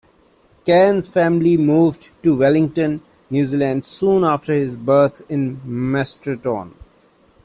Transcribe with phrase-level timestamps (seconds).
[0.65, 6.73] Kan's family moved to Wellington, New Zealand soon after his birth in Masterton.